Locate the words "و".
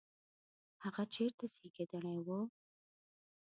2.25-2.29